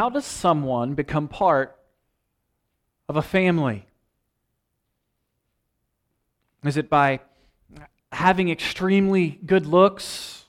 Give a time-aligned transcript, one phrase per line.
[0.00, 1.76] how does someone become part
[3.06, 3.84] of a family?
[6.64, 7.20] Is it by
[8.10, 10.46] having extremely good looks,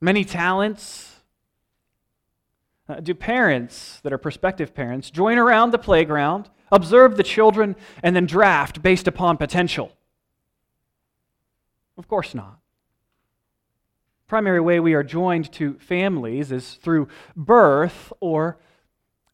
[0.00, 1.16] many talents?
[2.88, 8.14] Uh, do parents that are prospective parents join around the playground, observe the children, and
[8.14, 9.90] then draft based upon potential?
[11.98, 12.61] Of course not.
[14.32, 17.06] Primary way we are joined to families is through
[17.36, 18.56] birth or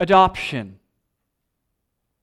[0.01, 0.81] adoption.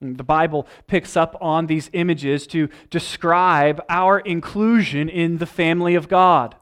[0.02, 6.09] The Bible picks up on these images to describe our inclusion in the family of
[6.09, 6.58] God.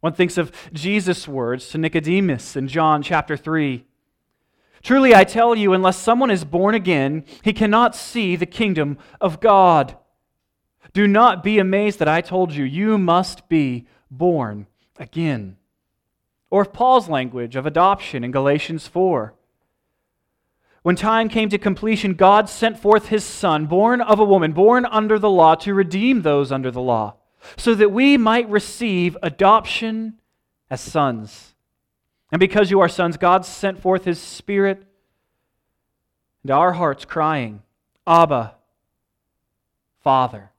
[0.00, 3.84] One thinks of Jesus' words to Nicodemus in John chapter 3.
[4.82, 9.40] Truly, I tell you, unless someone is born again, he cannot see the kingdom of
[9.40, 9.98] God.
[10.94, 15.56] Do not be amazed that I told you, you must be born again.
[16.50, 19.34] Or Paul's language of adoption in Galatians 4.
[20.82, 24.84] When time came to completion, God sent forth his Son, born of a woman, born
[24.84, 27.16] under the law, to redeem those under the law
[27.56, 30.14] so that we might receive adoption
[30.70, 31.54] as sons.
[32.32, 34.84] And because you are sons, God sent forth his Spirit
[36.42, 37.62] into our hearts, crying,
[38.06, 38.54] Abba,
[40.02, 40.50] Father.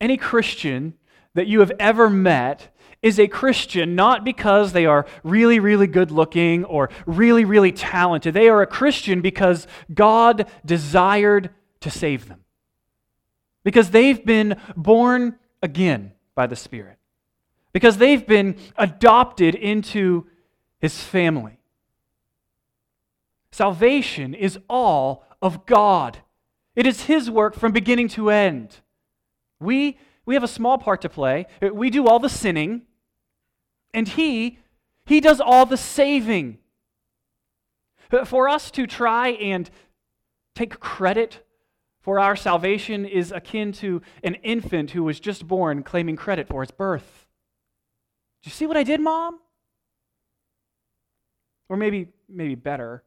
[0.00, 0.94] Any Christian
[1.34, 6.10] that you have ever met is a Christian not because they are really, really good
[6.10, 8.32] looking or really, really talented.
[8.32, 12.44] They are a Christian because God desired to save them
[13.64, 16.98] because they've been born again by the Spirit,
[17.72, 20.26] because they've been adopted into
[20.78, 21.58] His family.
[23.50, 26.18] Salvation is all of God.
[26.76, 28.76] It is His work from beginning to end.
[29.58, 31.46] We, we have a small part to play.
[31.62, 32.82] Uh, we do all the sinning,
[33.92, 34.58] and He,
[35.06, 36.58] He does all the saving.
[38.12, 39.70] Uh, for us to try and
[40.54, 41.44] take credit
[42.00, 46.62] for our salvation is akin to an infant who was just born claiming credit for
[46.62, 47.26] its birth.
[48.42, 49.40] Do you see what I did, mom?
[51.68, 53.02] Or maybe maybe better.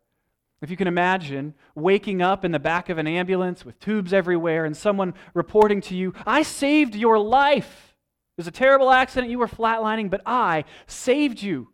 [0.62, 4.66] If you can imagine waking up in the back of an ambulance with tubes everywhere
[4.66, 7.96] and someone reporting to you, I saved your life.
[8.38, 11.70] It was a terrible accident, you were flatlining, but I saved you.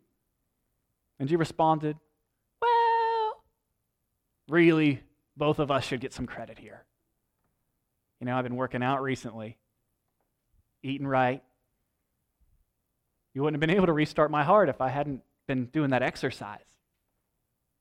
[1.18, 1.96] And you responded,
[2.60, 3.42] Well,
[4.48, 5.02] really,
[5.36, 6.84] both of us should get some credit here.
[8.20, 9.58] You know, I've been working out recently,
[10.82, 11.42] eating right.
[13.34, 16.02] You wouldn't have been able to restart my heart if I hadn't been doing that
[16.02, 16.64] exercise.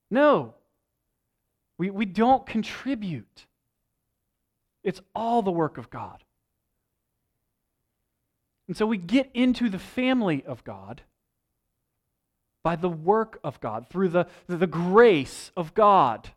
[0.10, 0.56] No,
[1.78, 3.46] we, we don't contribute.
[4.84, 6.24] It's all the work of God.
[8.68, 11.02] And so we get into the family of God
[12.64, 16.30] by the work of God, through the, the grace of God.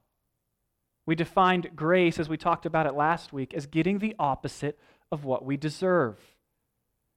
[1.07, 4.79] We defined grace, as we talked about it last week, as getting the opposite
[5.13, 6.19] of what we deserve.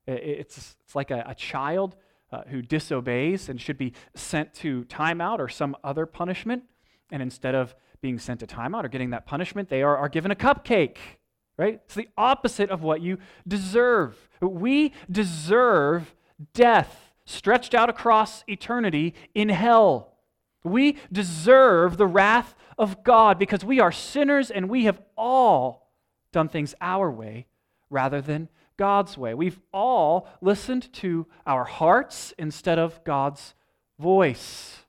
[0.06, 1.96] It's, it's like a, a child
[2.31, 6.63] uh, who disobeys and should be sent to timeout or some other punishment.
[7.12, 10.31] And instead of being sent to timeout or getting that punishment, they are, are given
[10.31, 10.97] a cupcake,
[11.57, 11.81] right?
[11.85, 13.17] It's the opposite of what you
[13.47, 14.29] deserve.
[14.41, 16.15] We deserve
[16.53, 20.15] death stretched out across eternity in hell.
[20.63, 25.91] We deserve the wrath of God because we are sinners and we have all
[26.31, 27.47] done things our way
[27.89, 29.33] rather than God's way.
[29.33, 33.53] We've all listened to our hearts instead of God's
[33.99, 34.85] voice.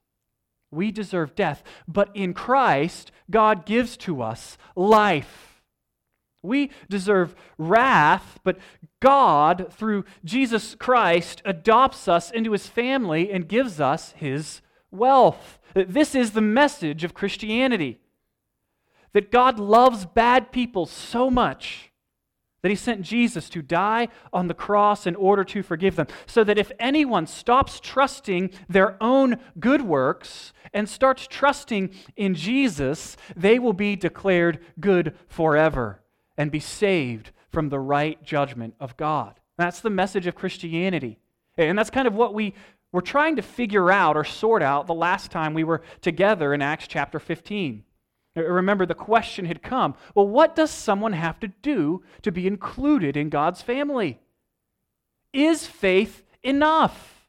[0.71, 5.63] We deserve death, but in Christ, God gives to us life.
[6.43, 8.59] We deserve wrath, but
[9.01, 15.59] God, through Jesus Christ, adopts us into his family and gives us his wealth.
[15.75, 18.01] This is the message of Christianity
[19.13, 21.90] that God loves bad people so much
[22.63, 26.07] that he sent Jesus to die on the cross in order to forgive them.
[26.27, 33.17] So that if anyone stops trusting their own good works and starts trusting in Jesus,
[33.35, 36.03] they will be declared good forever
[36.37, 39.41] and be saved from the right judgment of God.
[39.57, 41.19] That's the message of Christianity.
[41.57, 42.55] And that's kind of what we
[42.93, 46.61] we're trying to figure out or sort out the last time we were together in
[46.61, 47.85] Acts chapter 15.
[48.41, 52.47] Uh, remember, the question had come well, what does someone have to do to be
[52.47, 54.21] included in God's family?
[55.33, 57.29] Is faith enough?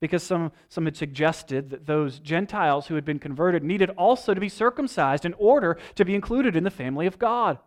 [0.00, 4.40] Because some, some had suggested that those Gentiles who had been converted needed also to
[4.40, 7.58] be circumcised in order to be included in the family of God.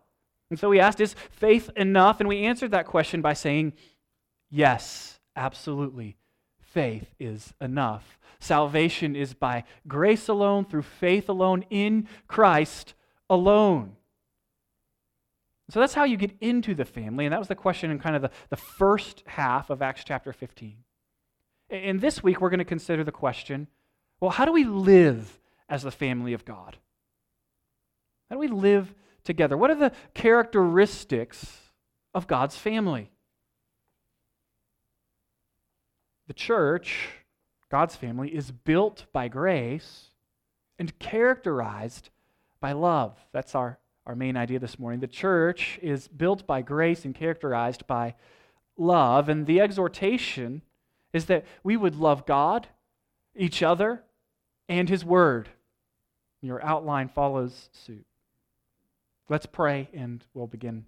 [0.50, 2.20] And so we asked, is faith enough?
[2.20, 3.72] And we answered that question by saying,
[4.50, 6.16] yes, absolutely
[6.60, 8.18] faith is enough.
[8.44, 12.92] Salvation is by grace alone, through faith alone, in Christ
[13.30, 13.96] alone.
[15.70, 18.14] So that's how you get into the family, and that was the question in kind
[18.14, 20.76] of the, the first half of Acts chapter 15.
[21.70, 23.66] And this week, we're going to consider the question
[24.20, 26.76] well, how do we live as the family of God?
[28.28, 28.94] How do we live
[29.24, 29.56] together?
[29.56, 31.60] What are the characteristics
[32.14, 33.10] of God's family?
[36.26, 37.23] The church,
[37.70, 40.10] God's family, is built by grace
[40.78, 42.10] and characterized
[42.60, 43.18] by love.
[43.32, 45.00] That's our, our main idea this morning.
[45.00, 48.14] The church is built by grace and characterized by
[48.76, 49.28] love.
[49.28, 50.62] And the exhortation
[51.12, 52.68] is that we would love God,
[53.36, 54.02] each other,
[54.68, 55.48] and His Word.
[56.42, 58.04] Your outline follows suit.
[59.28, 60.84] Let's pray and we'll begin.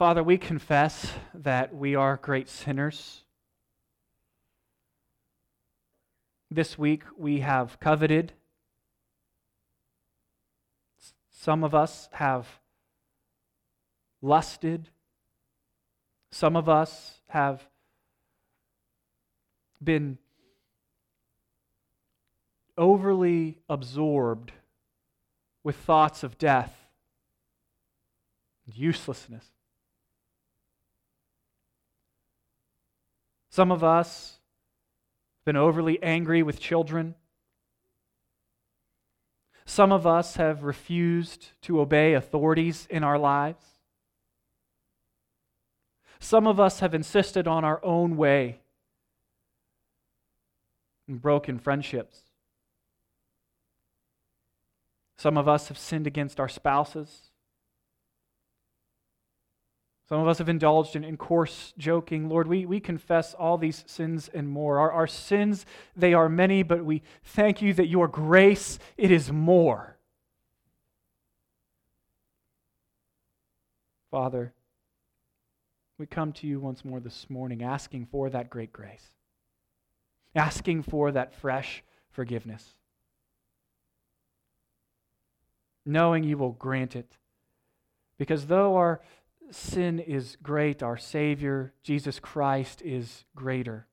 [0.00, 3.22] Father, we confess that we are great sinners.
[6.50, 8.32] This week we have coveted.
[11.30, 12.48] Some of us have
[14.22, 14.88] lusted.
[16.30, 17.68] Some of us have
[19.84, 20.16] been
[22.78, 24.52] overly absorbed
[25.62, 26.86] with thoughts of death
[28.64, 29.44] and uselessness.
[33.50, 34.38] Some of us
[35.40, 37.16] have been overly angry with children.
[39.64, 43.64] Some of us have refused to obey authorities in our lives.
[46.20, 48.60] Some of us have insisted on our own way
[51.08, 52.20] and broken friendships.
[55.18, 57.29] Some of us have sinned against our spouses.
[60.10, 62.28] Some of us have indulged in, in coarse joking.
[62.28, 64.78] Lord, we, we confess all these sins and more.
[64.78, 65.64] Our, our sins,
[65.96, 69.96] they are many, but we thank you that your grace, it is more.
[74.10, 74.52] Father,
[75.96, 79.14] we come to you once more this morning asking for that great grace,
[80.34, 82.74] asking for that fresh forgiveness
[85.90, 87.16] knowing you will grant it.
[88.18, 89.00] Because though our
[89.54, 93.86] sin is great, our Savior, Jesus Christ, is greater.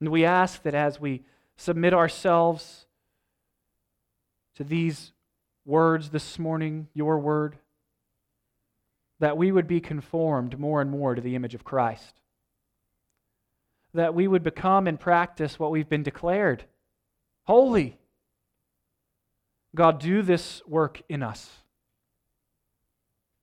[0.00, 1.24] And we ask that as we
[1.56, 2.86] submit ourselves
[4.56, 5.12] to these
[5.64, 7.58] words this morning, your word,
[9.20, 12.20] that we would be conformed more and more to the image of Christ.
[13.94, 16.64] That we would become and practice what we've been declared
[17.44, 17.96] holy,
[19.74, 21.48] God, do this work in us.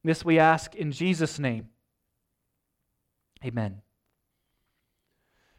[0.06, 1.69] This we ask in Jesus' name.
[3.44, 3.81] Amen.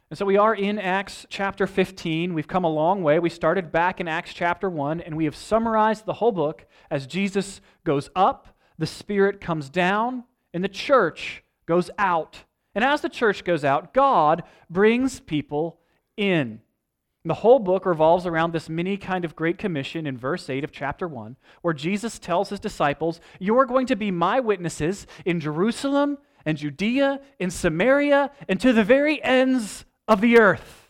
[0.09, 2.33] And so we are in Acts chapter 15.
[2.33, 3.19] We've come a long way.
[3.19, 7.05] We started back in Acts chapter 1, and we have summarized the whole book as
[7.05, 10.23] Jesus goes up, the Spirit comes down,
[10.53, 12.45] and the church goes out.
[12.73, 15.81] And as the church goes out, God brings people
[16.15, 16.61] in.
[17.25, 20.71] The whole book revolves around this mini kind of Great Commission in verse 8 of
[20.71, 25.39] chapter 1, where Jesus tells his disciples, You are going to be my witnesses in
[25.39, 30.87] Jerusalem and Judea, in Samaria, and to the very ends of the earth.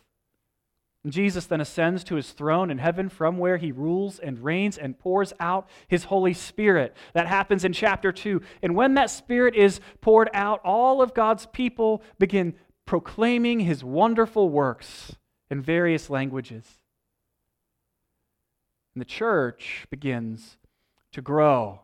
[1.04, 4.78] And Jesus then ascends to his throne in heaven from where he rules and reigns
[4.78, 6.96] and pours out his Holy Spirit.
[7.14, 8.42] That happens in chapter 2.
[8.62, 12.56] And when that Spirit is poured out, all of God's people begin
[12.86, 15.16] proclaiming his wonderful works
[15.50, 16.66] in various languages.
[18.94, 20.58] And the church begins
[21.12, 21.82] to grow.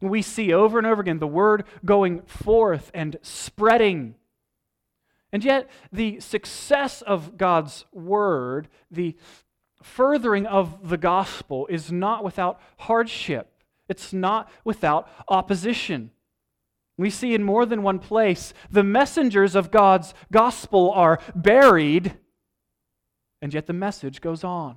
[0.00, 4.16] We see over and over again the word going forth and spreading.
[5.32, 9.16] And yet, the success of God's word, the
[9.82, 13.52] furthering of the gospel, is not without hardship.
[13.88, 16.10] It's not without opposition.
[16.98, 22.16] We see in more than one place the messengers of God's gospel are buried
[23.40, 24.76] and yet the message goes on.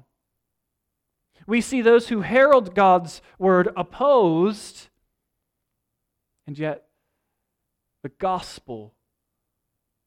[1.48, 4.90] We see those who herald God's word opposed,
[6.46, 6.88] and yet
[8.04, 8.94] the gospel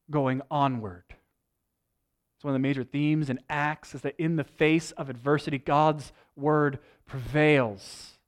[0.09, 1.03] going onward.
[1.09, 5.57] It's one of the major themes in Acts is that in the face of adversity,
[5.57, 8.19] God's word prevails,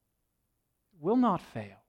[0.99, 1.84] will not fail.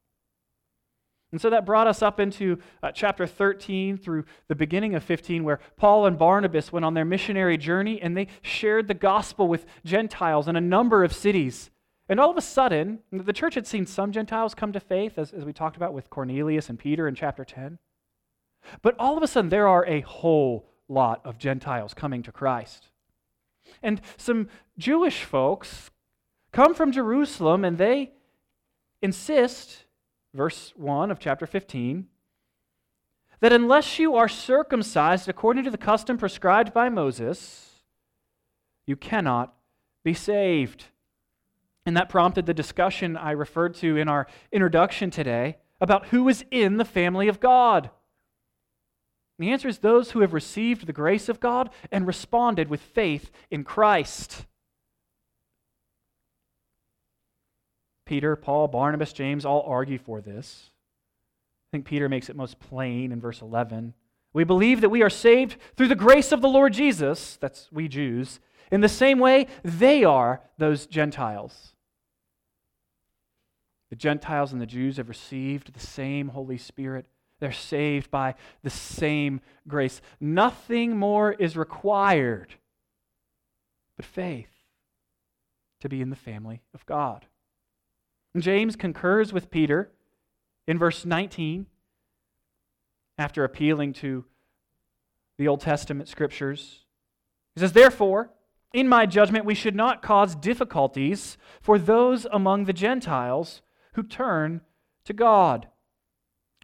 [1.37, 5.45] And so that brought us up into uh, chapter 13 through the beginning of 15,
[5.45, 9.67] where Paul and Barnabas went on their missionary journey and they shared the gospel with
[9.85, 11.69] Gentiles in a number of cities.
[12.09, 15.31] And all of a sudden, the church had seen some Gentiles come to faith, as,
[15.35, 17.79] as we talked about with Cornelius and Peter in chapter 10.
[18.81, 22.87] But all of a sudden, there are a whole lot of Gentiles coming to Christ.
[23.83, 25.91] And some Jewish folks
[26.51, 28.13] come from Jerusalem and they
[29.03, 29.85] insist,
[30.37, 32.07] verse 1 of chapter 15,
[33.41, 37.83] that unless you are circumcised according to the custom prescribed by Moses,
[38.87, 39.55] you cannot
[40.05, 40.85] be saved.
[41.85, 46.45] And that prompted the discussion I referred to in our introduction today about who is
[46.51, 47.91] in the family of God.
[49.39, 52.81] And the answer is those who have received the grace of God and responded with
[52.81, 54.47] faith in Christ.
[58.07, 60.71] Peter, Paul, Barnabas, James all argue for this.
[61.69, 63.93] I think Peter makes it most plain in verse 11.
[64.33, 67.89] We believe that we are saved through the grace of the Lord Jesus, that's we
[67.89, 68.39] Jews,
[68.71, 71.75] in the same way they are those Gentiles.
[73.91, 77.07] The Gentiles and the Jews have received the same Holy Spirit.
[77.41, 80.01] They're saved by the same grace.
[80.21, 82.55] Nothing more is required
[83.97, 84.51] but faith
[85.81, 87.27] to be in the family of God.
[88.43, 89.93] James concurs with Peter
[90.67, 91.67] in verse 19
[93.19, 94.25] after appealing to
[95.39, 96.85] the Old Testament scriptures.
[97.55, 98.31] He says, Therefore,
[98.73, 103.63] in my judgment, we should not cause difficulties for those among the Gentiles
[103.95, 104.61] who turn
[105.05, 105.69] to God.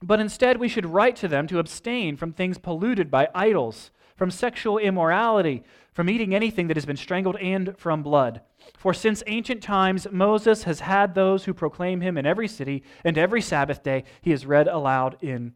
[0.02, 3.90] But instead, we should write to them to abstain from things polluted by idols,
[4.22, 8.40] from sexual immorality, from eating anything that has been strangled, and from blood.
[8.78, 13.18] For since ancient times, Moses has had those who proclaim him in every city, and
[13.18, 15.54] every Sabbath day he is read aloud in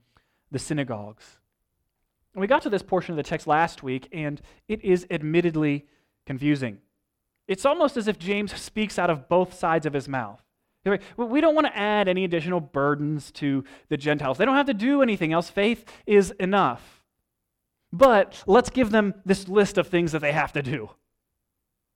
[0.51, 1.39] the synagogues.
[2.35, 5.87] We got to this portion of the text last week, and it is admittedly
[6.27, 6.79] confusing.
[7.47, 10.43] It's almost as if James speaks out of both sides of his mouth.
[11.17, 14.39] We don't want to add any additional burdens to the Gentiles.
[14.39, 15.51] They don't have to do anything else.
[15.51, 16.96] Faith is enough.
[17.93, 20.91] But let's give them this list of things that they have to do.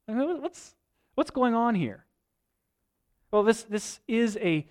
[0.06, 0.74] What's,
[1.14, 2.06] what's going on here?
[3.30, 4.66] Well, this, this is a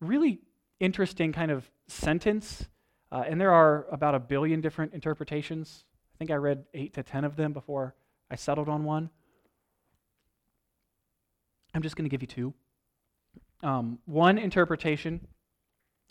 [0.00, 0.40] really
[0.80, 2.68] interesting kind of sentence,
[3.10, 5.84] uh, and there are about a billion different interpretations.
[6.14, 7.94] I think I read eight to ten of them before
[8.30, 9.10] I settled on one.
[11.74, 12.54] I'm just going to give you two.
[13.62, 15.26] Um, one interpretation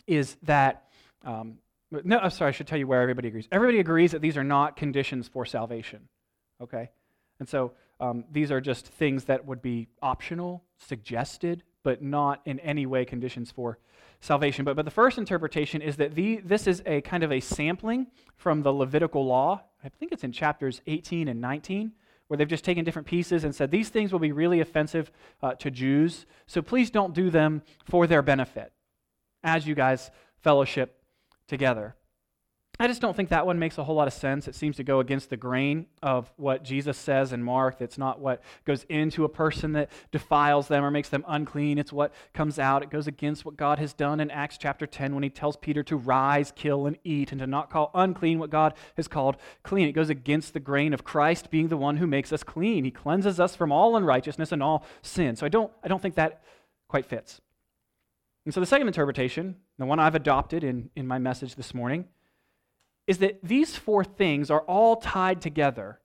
[0.06, 0.88] is that,
[1.24, 1.58] um,
[2.04, 3.48] no, I'm sorry, I should tell you where everybody agrees.
[3.52, 6.08] Everybody agrees that these are not conditions for salvation,
[6.60, 6.90] okay?
[7.38, 12.60] And so um, these are just things that would be optional, suggested, but not in
[12.60, 13.78] any way conditions for
[14.20, 14.64] salvation.
[14.64, 18.06] But, but the first interpretation is that the, this is a kind of a sampling
[18.36, 19.62] from the Levitical law.
[19.84, 21.92] I think it's in chapters 18 and 19
[22.28, 25.52] where they've just taken different pieces and said, these things will be really offensive uh,
[25.54, 28.72] to Jews, so please don't do them for their benefit
[29.44, 31.01] as you guys fellowship
[31.52, 31.94] together.
[32.80, 34.48] I just don't think that one makes a whole lot of sense.
[34.48, 37.80] It seems to go against the grain of what Jesus says in Mark.
[37.80, 41.78] It's not what goes into a person that defiles them or makes them unclean.
[41.78, 42.82] It's what comes out.
[42.82, 45.82] It goes against what God has done in Acts chapter 10 when he tells Peter
[45.84, 49.86] to rise, kill, and eat, and to not call unclean what God has called clean.
[49.86, 52.84] It goes against the grain of Christ being the one who makes us clean.
[52.84, 55.36] He cleanses us from all unrighteousness and all sin.
[55.36, 56.42] So I don't, I don't think that
[56.88, 57.42] quite fits.
[58.44, 62.06] And so the second interpretation, the one I've adopted in, in my message this morning,
[63.06, 65.98] is that these four things are all tied together.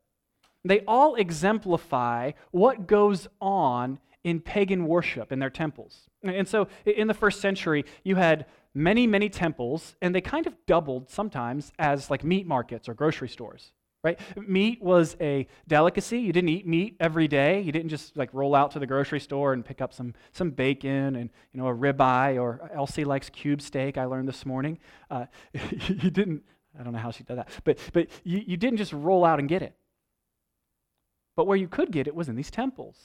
[0.65, 6.09] They all exemplify what goes on in pagan worship in their temples.
[6.23, 10.55] And so in the first century, you had many, many temples, and they kind of
[10.65, 13.71] doubled sometimes as like meat markets or grocery stores.
[14.03, 14.19] Right?
[14.37, 16.19] Meat was a delicacy.
[16.19, 17.59] You didn't eat meat every day.
[17.61, 20.51] You didn't just like roll out to the grocery store and pick up some, some
[20.51, 23.97] bacon and you know a ribeye or Elsie likes cube steak.
[23.97, 24.77] I learned this morning.
[25.09, 26.43] Uh, you didn't
[26.79, 27.49] I don't know how she did that.
[27.63, 29.75] But, but you, you didn't just roll out and get it.
[31.35, 32.97] But where you could get it was in these temples.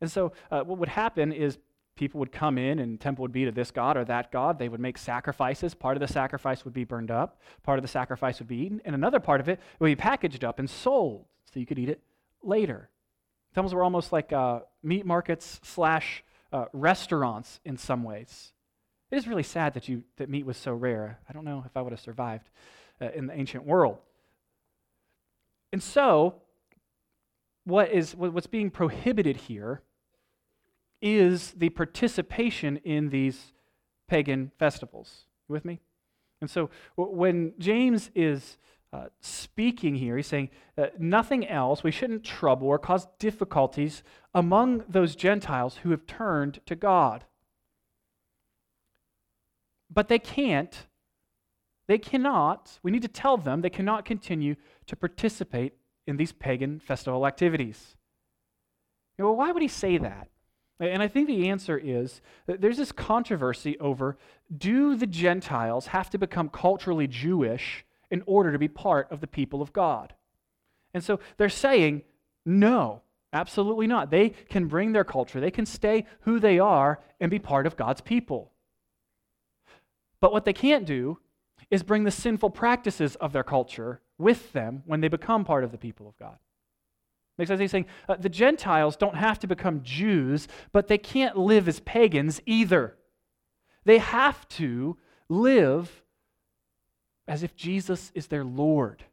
[0.00, 1.58] And so uh, what would happen is
[1.98, 4.58] people would come in and temple would be to this god or that god.
[4.58, 5.74] They would make sacrifices.
[5.74, 8.80] Part of the sacrifice would be burned up, part of the sacrifice would be eaten,
[8.84, 11.88] and another part of it would be packaged up and sold so you could eat
[11.88, 12.00] it
[12.42, 12.88] later.
[13.54, 18.52] Temples were almost like uh, meat markets slash uh, restaurants in some ways.
[19.10, 21.18] It is really sad that, you, that meat was so rare.
[21.28, 22.48] I don't know if I would have survived
[23.00, 23.98] uh, in the ancient world.
[25.72, 26.42] And so,
[27.64, 29.82] what is, what's being prohibited here
[31.00, 33.52] is the participation in these
[34.08, 35.26] pagan festivals.
[35.48, 35.80] You with me?
[36.40, 38.58] And so, when James is
[38.92, 40.16] uh, speaking here.
[40.16, 41.82] He's saying uh, nothing else.
[41.82, 44.02] We shouldn't trouble or cause difficulties
[44.34, 47.24] among those Gentiles who have turned to God.
[49.90, 50.86] But they can't,
[51.86, 55.74] they cannot, we need to tell them they cannot continue to participate
[56.06, 57.96] in these pagan festival activities.
[59.18, 60.28] You know, why would he say that?
[60.80, 64.16] And I think the answer is that there's this controversy over
[64.56, 69.26] do the Gentiles have to become culturally Jewish in order to be part of the
[69.26, 70.14] people of God?
[70.94, 72.02] And so they're saying,
[72.46, 74.10] no, absolutely not.
[74.10, 77.76] They can bring their culture, they can stay who they are and be part of
[77.76, 78.52] God's people.
[80.20, 81.18] But what they can't do
[81.70, 85.72] is bring the sinful practices of their culture with them when they become part of
[85.72, 86.38] the people of God.
[87.38, 87.60] Makes sense?
[87.60, 91.80] He's saying uh, the Gentiles don't have to become Jews, but they can't live as
[91.80, 92.96] pagans either.
[93.84, 96.02] They have to live
[97.28, 99.04] as if Jesus is their Lord.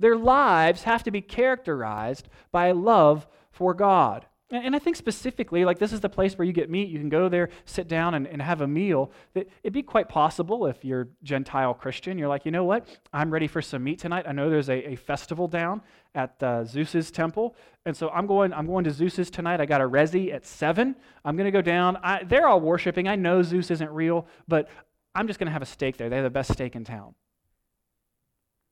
[0.00, 4.26] Their lives have to be characterized by love for God.
[4.50, 6.88] And I think specifically, like this is the place where you get meat.
[6.88, 9.12] You can go there, sit down, and, and have a meal.
[9.34, 12.88] It'd be quite possible if you're Gentile Christian, you're like, you know what?
[13.12, 14.24] I'm ready for some meat tonight.
[14.26, 15.82] I know there's a, a festival down
[16.14, 18.54] at uh, Zeus's temple, and so I'm going.
[18.54, 19.60] I'm going to Zeus's tonight.
[19.60, 20.96] I got a resi at seven.
[21.26, 21.98] I'm going to go down.
[22.02, 23.06] I, they're all worshiping.
[23.06, 24.70] I know Zeus isn't real, but
[25.14, 26.08] I'm just going to have a steak there.
[26.08, 27.14] They have the best steak in town.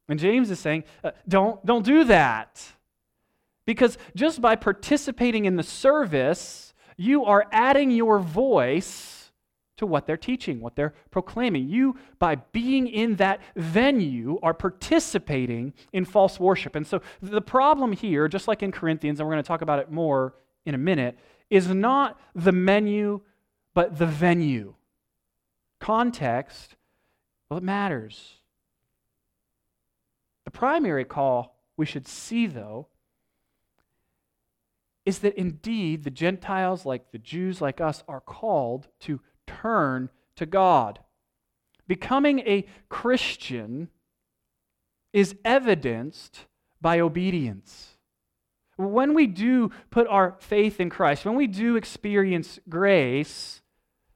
[0.08, 2.72] And James is saying, uh, don't don't do that.
[3.66, 9.32] Because just by participating in the service, you are adding your voice
[9.76, 11.68] to what they're teaching, what they're proclaiming.
[11.68, 16.76] You, by being in that venue, are participating in false worship.
[16.76, 19.80] And so the problem here, just like in Corinthians, and we're going to talk about
[19.80, 21.18] it more in a minute,
[21.50, 23.20] is not the menu,
[23.74, 24.74] but the venue.
[25.78, 26.76] Context,
[27.50, 28.36] well, it matters.
[30.44, 32.86] The primary call we should see, though,
[35.06, 40.44] is that indeed the Gentiles, like the Jews, like us, are called to turn to
[40.44, 40.98] God.
[41.86, 43.88] Becoming a Christian
[45.12, 46.46] is evidenced
[46.80, 47.96] by obedience.
[48.76, 53.62] When we do put our faith in Christ, when we do experience grace,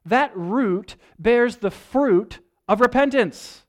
[0.04, 3.64] that root bears the fruit of repentance.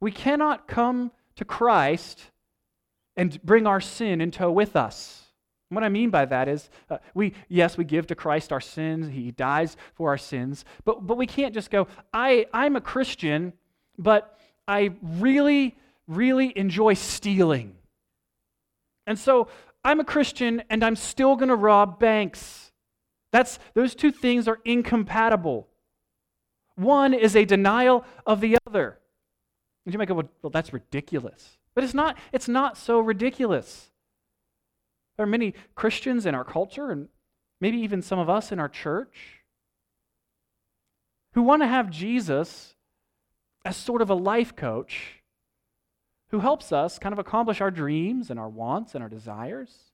[0.00, 2.31] We cannot come to Christ
[3.16, 5.26] and bring our sin in tow with us.
[5.70, 8.60] And what I mean by that is, uh, we yes, we give to Christ our
[8.60, 9.10] sins.
[9.10, 11.88] He dies for our sins, but but we can't just go.
[12.12, 13.52] I I'm a Christian,
[13.98, 17.76] but I really really enjoy stealing,
[19.06, 19.48] and so
[19.84, 22.72] I'm a Christian and I'm still going to rob banks.
[23.32, 25.68] That's those two things are incompatible.
[26.76, 28.98] One is a denial of the other.
[29.84, 31.58] And you might go, well, well that's ridiculous.
[31.74, 33.90] But it's not, it's not so ridiculous.
[35.16, 37.08] There are many Christians in our culture, and
[37.60, 39.42] maybe even some of us in our church,
[41.34, 42.74] who want to have Jesus
[43.64, 45.22] as sort of a life coach
[46.30, 49.92] who helps us kind of accomplish our dreams and our wants and our desires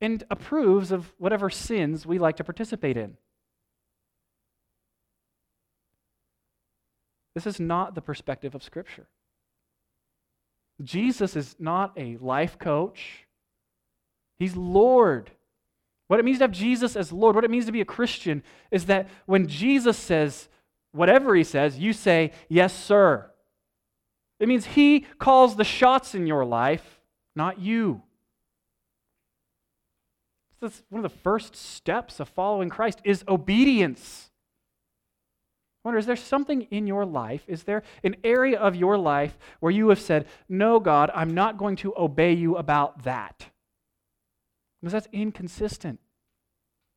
[0.00, 3.16] and approves of whatever sins we like to participate in.
[7.34, 9.08] This is not the perspective of Scripture.
[10.82, 13.26] Jesus is not a life coach,
[14.36, 15.30] He's Lord.
[16.08, 18.42] What it means to have Jesus as Lord, what it means to be a Christian,
[18.70, 20.48] is that when Jesus says
[20.92, 23.30] whatever He says, you say, Yes, sir.
[24.40, 27.00] It means He calls the shots in your life,
[27.36, 28.02] not you.
[30.60, 34.30] That's one of the first steps of following Christ is obedience
[35.84, 37.44] wonder is there something in your life?
[37.46, 41.58] Is there an area of your life where you have said, No, God, I'm not
[41.58, 43.46] going to obey you about that?
[44.80, 46.00] Because that's inconsistent.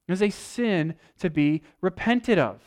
[0.08, 2.62] It is a sin to be repented of.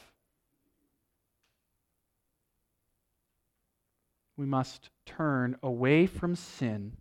[4.36, 6.96] We must turn away from sin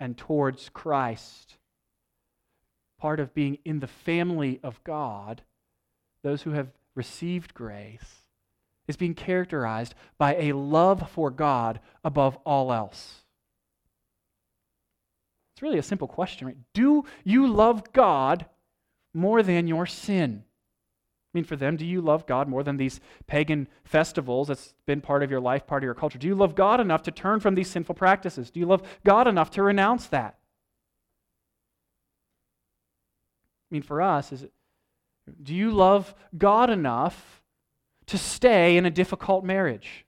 [0.00, 1.56] and towards Christ.
[2.98, 5.42] Part of being in the family of God,
[6.22, 8.21] those who have received grace,
[8.88, 13.22] is being characterized by a love for God above all else.
[15.54, 16.56] It's really a simple question, right?
[16.74, 18.46] Do you love God
[19.14, 20.44] more than your sin?
[21.32, 25.00] I mean, for them, do you love God more than these pagan festivals that's been
[25.00, 26.18] part of your life, part of your culture?
[26.18, 28.50] Do you love God enough to turn from these sinful practices?
[28.50, 30.36] Do you love God enough to renounce that?
[33.70, 34.52] I mean, for us, is it,
[35.42, 37.41] do you love God enough
[38.12, 40.04] to stay in a difficult marriage?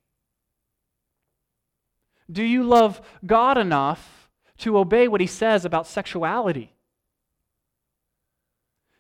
[2.31, 6.75] Do you love God enough to obey what he says about sexuality?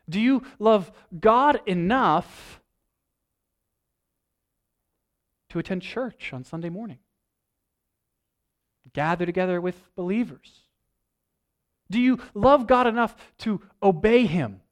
[0.08, 0.90] Do you love
[1.20, 2.62] God enough
[5.50, 6.98] to attend church on Sunday morning?
[8.94, 10.62] Gather together with believers?
[11.90, 14.62] Do you love God enough to obey Him?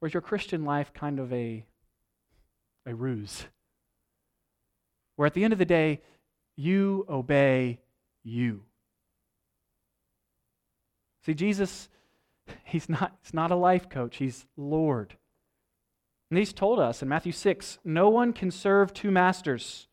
[0.00, 1.64] Or is your Christian life kind of a,
[2.86, 3.44] a ruse?
[5.16, 6.00] Where at the end of the day,
[6.56, 7.80] you obey
[8.22, 8.62] you.
[11.24, 11.88] See, Jesus,
[12.64, 15.16] he's not, he's not a life coach, he's Lord.
[16.30, 19.88] And he's told us in Matthew 6 no one can serve two masters,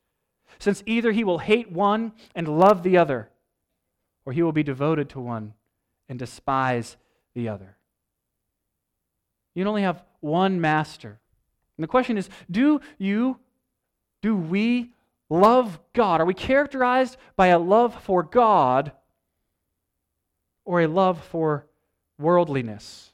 [0.60, 3.30] since either he will hate one and love the other,
[4.26, 5.54] or he will be devoted to one
[6.10, 6.98] and despise
[7.34, 7.75] the other.
[9.56, 11.20] You only have one master.
[11.78, 13.40] And the question is do you,
[14.22, 14.92] do we
[15.30, 16.22] love God?
[16.22, 18.92] Are we characterized by a love for God
[20.66, 21.66] or a love for
[22.20, 23.14] worldliness?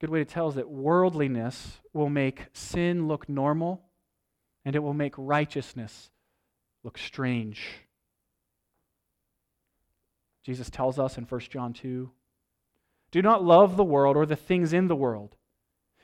[0.00, 3.82] Good way to tell is that worldliness will make sin look normal
[4.64, 6.10] and it will make righteousness
[6.82, 7.68] look strange.
[10.42, 12.10] Jesus tells us in 1 John 2
[13.10, 15.36] Do not love the world or the things in the world.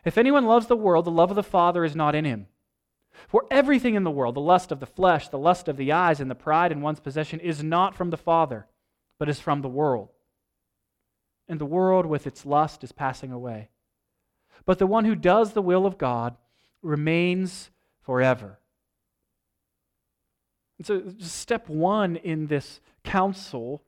[0.05, 2.47] If anyone loves the world, the love of the Father is not in him.
[3.27, 6.21] For everything in the world, the lust of the flesh, the lust of the eyes,
[6.21, 8.67] and the pride in one's possession, is not from the Father,
[9.19, 10.11] but is from the world.
[11.49, 13.71] And the world with its lust is passing away.
[14.65, 16.37] But the one who does the will of God
[16.83, 17.71] remains
[18.03, 18.59] forever.
[20.79, 23.83] And so, step one in this council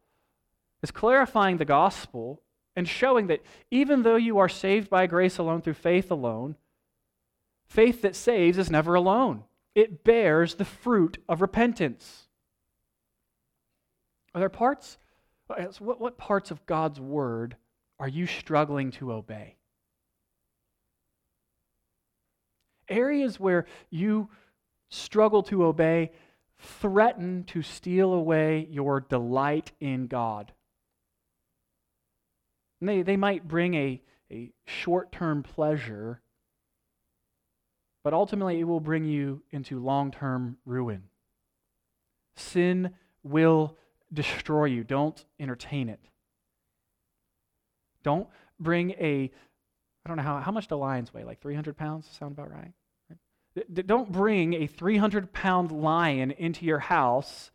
[0.83, 2.43] is clarifying the gospel
[2.77, 6.57] and showing that even though you are saved by grace alone through faith alone,
[7.67, 9.45] faith that saves is never alone.
[9.75, 12.29] It bears the fruit of repentance.
[14.35, 14.99] Are there parts?
[15.49, 17.57] Uh, what, what parts of God's word
[17.99, 19.57] are you struggling to obey?
[22.89, 24.29] Areas where you
[24.89, 26.11] struggle to obey
[26.59, 30.53] threaten to steal away your delight in God.
[32.81, 36.23] And they, they might bring a, a short term pleasure,
[38.03, 41.05] but ultimately it will bring you into long term ruin.
[42.37, 43.77] Sin will
[44.13, 44.85] destroy you.
[44.85, 46.01] Don't entertain it.
[48.03, 49.31] Don't bring a,
[50.05, 51.25] I don't know how, how much do lions weigh?
[51.25, 52.09] Like 300 pounds?
[52.19, 52.73] Sound about right?
[53.75, 57.51] Don't bring a 300 pound lion into your house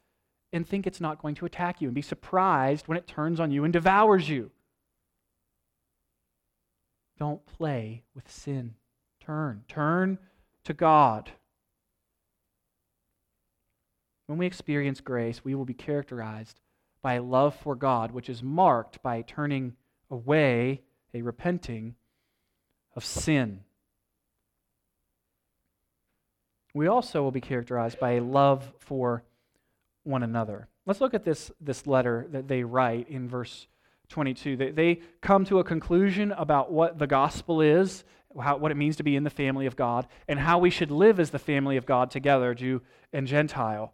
[0.52, 3.52] and think it's not going to attack you and be surprised when it turns on
[3.52, 4.52] you and devours you.
[7.18, 8.76] Don't play with sin.
[9.20, 9.64] Turn.
[9.68, 10.20] Turn
[10.64, 11.32] to God.
[14.28, 16.60] When we experience grace, we will be characterized
[17.02, 19.76] by a love for God, which is marked by turning
[20.10, 20.82] away,
[21.14, 21.96] a repenting
[22.96, 23.62] of sin.
[26.74, 29.24] We also will be characterized by a love for
[30.04, 30.68] one another.
[30.86, 33.68] Let's look at this, this letter that they write in verse
[34.10, 34.58] 22.
[34.58, 38.04] They, they come to a conclusion about what the gospel is,
[38.40, 40.92] how, what it means to be in the family of God, and how we should
[40.92, 42.82] live as the family of God together, Jew
[43.14, 43.94] and Gentile.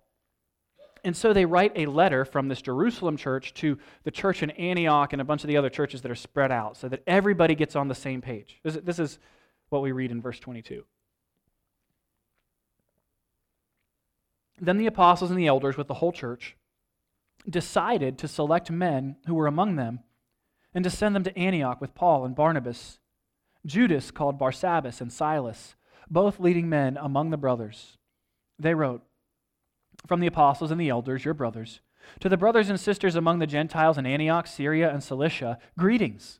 [1.03, 5.13] And so they write a letter from this Jerusalem church to the church in Antioch
[5.13, 7.75] and a bunch of the other churches that are spread out so that everybody gets
[7.75, 8.59] on the same page.
[8.63, 9.17] This, this is
[9.69, 10.83] what we read in verse 22.
[14.59, 16.55] Then the apostles and the elders, with the whole church,
[17.49, 19.99] decided to select men who were among them
[20.73, 22.99] and to send them to Antioch with Paul and Barnabas,
[23.65, 25.75] Judas called Barsabbas and Silas,
[26.09, 27.97] both leading men among the brothers.
[28.57, 29.01] They wrote,
[30.07, 31.81] From the apostles and the elders, your brothers,
[32.19, 36.39] to the brothers and sisters among the Gentiles in Antioch, Syria, and Cilicia, greetings.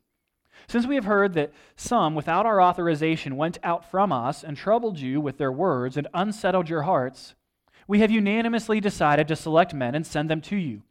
[0.66, 4.98] Since we have heard that some, without our authorization, went out from us and troubled
[4.98, 7.34] you with their words and unsettled your hearts,
[7.88, 10.82] we have unanimously decided to select men and send them to you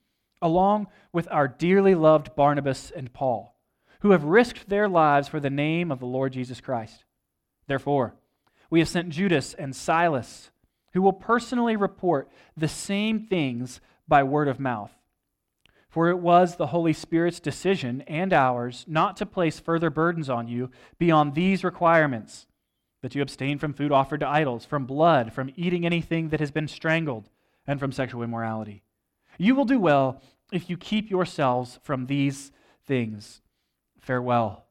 [0.41, 3.55] along with our dearly loved Barnabas and Paul,
[4.01, 7.05] who have risked their lives for the name of the Lord Jesus Christ.
[7.67, 8.15] Therefore,
[8.69, 10.49] we have sent Judas and Silas,
[10.93, 14.91] who will personally report the same things by word of mouth.
[15.89, 20.47] For it was the Holy Spirit's decision and ours not to place further burdens on
[20.47, 22.47] you beyond these requirements
[23.01, 26.51] that you abstain from food offered to idols, from blood, from eating anything that has
[26.51, 27.29] been strangled,
[27.67, 28.83] and from sexual immorality.
[29.41, 32.51] You will do well if you keep yourselves from these
[32.85, 33.41] things.
[33.99, 34.67] Farewell.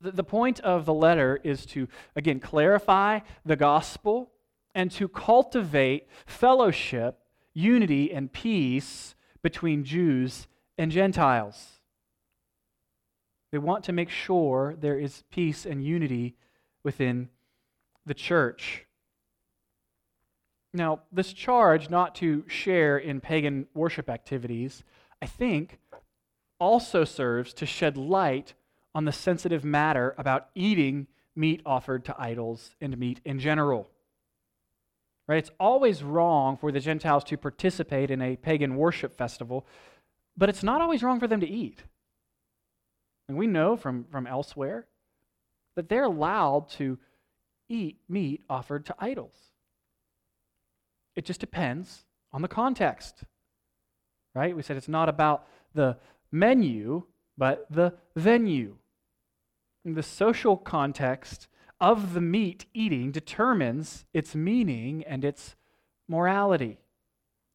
[0.00, 1.86] the point of the letter is to,
[2.16, 4.30] again, clarify the gospel
[4.74, 7.18] and to cultivate fellowship,
[7.52, 10.46] unity, and peace between Jews
[10.78, 11.80] and Gentiles.
[13.50, 16.36] They want to make sure there is peace and unity
[16.82, 17.28] within
[18.06, 18.86] the church.
[20.74, 24.84] Now, this charge not to share in pagan worship activities,
[25.20, 25.78] I think,
[26.58, 28.54] also serves to shed light
[28.94, 33.90] on the sensitive matter about eating meat offered to idols and meat in general.
[35.28, 35.38] Right?
[35.38, 39.66] It's always wrong for the Gentiles to participate in a pagan worship festival,
[40.36, 41.84] but it's not always wrong for them to eat.
[43.28, 44.86] And we know from, from elsewhere
[45.74, 46.98] that they're allowed to
[47.68, 49.51] eat meat offered to idols.
[51.16, 53.24] It just depends on the context.
[54.34, 54.56] Right?
[54.56, 55.98] We said it's not about the
[56.30, 57.04] menu,
[57.36, 58.76] but the venue.
[59.84, 61.48] The social context
[61.80, 65.56] of the meat eating determines its meaning and its
[66.08, 66.78] morality.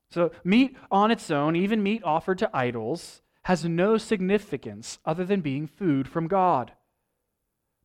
[0.09, 5.41] So, meat on its own, even meat offered to idols, has no significance other than
[5.41, 6.73] being food from God.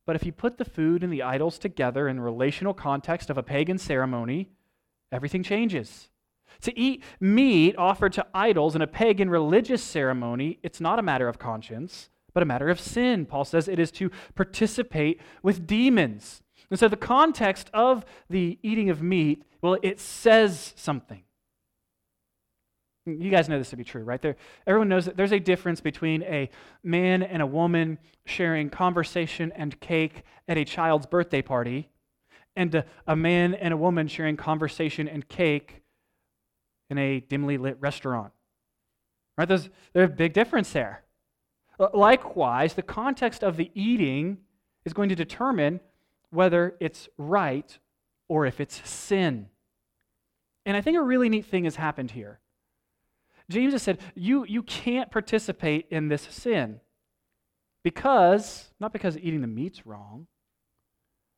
[0.05, 3.43] But if you put the food and the idols together in relational context of a
[3.43, 4.49] pagan ceremony,
[5.13, 6.09] everything changes.
[6.61, 11.27] To eat meat offered to idols in a pagan religious ceremony, it's not a matter
[11.27, 13.25] of conscience but a matter of sin.
[13.25, 16.41] Paul says it is to participate with demons.
[16.69, 21.23] And so the context of the eating of meat, well, it says something.
[23.05, 24.21] You guys know this to be true, right?
[24.21, 26.49] There, everyone knows that there's a difference between a
[26.83, 31.89] man and a woman sharing conversation and cake at a child's birthday party
[32.55, 35.81] and a, man and a woman sharing conversation and cake
[36.89, 38.31] in a dimly lit restaurant.
[39.37, 39.47] Right?
[39.47, 41.03] There's, there's a big difference there.
[41.93, 44.37] Likewise, the context of the eating
[44.85, 45.79] is going to determine
[46.29, 47.77] whether it's right
[48.27, 49.47] or if it's sin.
[50.65, 52.39] And I think a really neat thing has happened here.
[53.49, 56.79] James has said, you, you can't participate in this sin
[57.83, 60.27] because, not because eating the meat's wrong,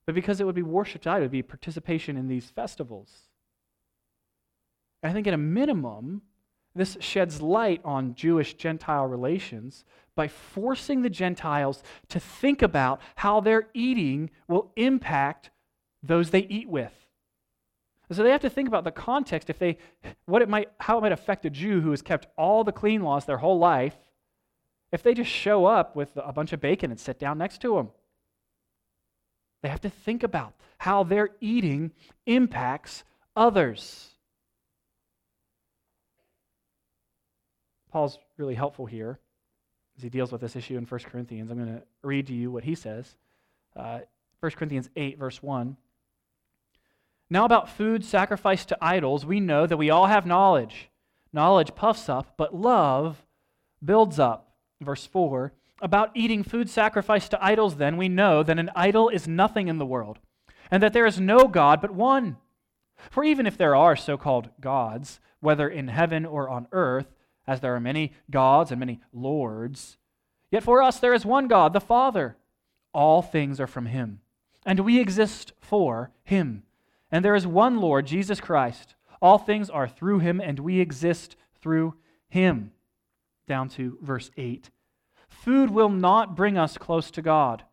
[0.06, 3.12] but because it would be worship idol, it would be participation in these festivals.
[5.04, 6.22] I think at a minimum,
[6.76, 13.40] this sheds light on Jewish Gentile relations by forcing the Gentiles to think about how
[13.40, 15.52] their eating will impact
[16.04, 16.94] those they eat with.
[18.12, 19.78] so they have to think about the context if they
[20.26, 23.02] what it might how it might affect a Jew who has kept all the clean
[23.02, 23.98] laws their whole life
[24.92, 27.76] if they just show up with a bunch of bacon and sit down next to
[27.76, 27.90] them.
[29.66, 31.90] They have to think about how their eating
[32.28, 33.04] impacts
[33.36, 34.10] others.
[37.92, 39.18] Paul's really helpful here
[39.98, 41.50] as he deals with this issue in 1 Corinthians.
[41.50, 43.16] I'm going to read to you what he says.
[43.76, 44.02] Uh,
[44.40, 45.78] 1 Corinthians 8, verse 1.
[47.32, 50.92] Now, about food sacrificed to idols, we know that we all have knowledge.
[51.34, 53.26] Knowledge puffs up, but love
[53.84, 54.54] builds up.
[54.80, 55.54] Verse 4.
[55.82, 59.78] About eating food sacrificed to idols, then, we know that an idol is nothing in
[59.78, 60.20] the world,
[60.72, 62.38] and that there is no God but one.
[63.12, 67.08] For even if there are so called gods, whether in heaven or on earth,
[67.46, 69.98] as there are many gods and many lords.
[70.50, 72.38] Yet for us there is one God, the Father.
[72.94, 74.22] All things are from him,
[74.66, 76.64] and we exist for him.
[77.12, 78.96] And there is one Lord, Jesus Christ.
[79.22, 81.96] All things are through him, and we exist through
[82.30, 82.72] him.
[83.48, 84.70] Down to verse 8.
[85.46, 87.66] Food will not bring us close to God.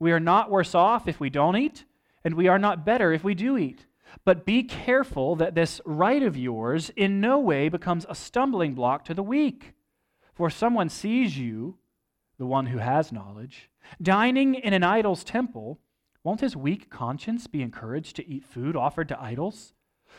[0.00, 1.84] We are not worse off if we don't eat,
[2.24, 3.84] and we are not better if we do eat.
[4.24, 9.04] But be careful that this right of yours in no way becomes a stumbling block
[9.04, 9.74] to the weak.
[10.32, 11.76] For someone sees you,
[12.38, 13.68] the one who has knowledge,
[14.00, 15.80] dining in an idol's temple,
[16.24, 19.74] won't his weak conscience be encouraged to eat food offered to idols?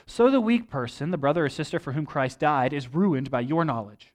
[0.06, 3.40] So the weak person, the brother or sister for whom Christ died, is ruined by
[3.40, 4.14] your knowledge.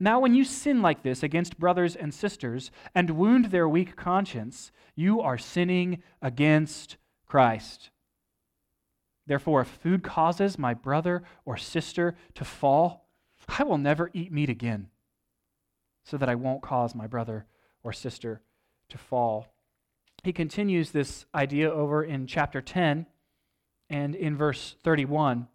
[0.00, 4.70] Now, when you sin like this against brothers and sisters and wound their weak conscience,
[4.94, 7.90] you are sinning against Christ.
[9.26, 13.08] Therefore, if food causes my brother or sister to fall,
[13.48, 14.88] I will never eat meat again,
[16.04, 17.46] so that I won't cause my brother
[17.82, 18.40] or sister
[18.88, 19.48] to fall.
[20.22, 23.06] He continues this idea over in chapter 10
[23.90, 25.48] and in verse 31.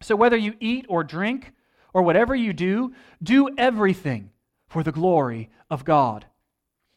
[0.00, 1.52] So, whether you eat or drink
[1.98, 4.30] or whatever you do, do everything
[4.68, 6.26] for the glory of God.